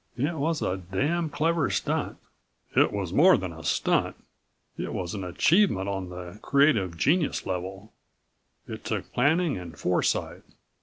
[0.17, 2.17] "It was a damn clever stunt."
[2.75, 4.15] "It was more than a stunt.
[4.75, 7.93] It was an achievement on the creative genius level.
[8.67, 10.41] It took planning and foresight.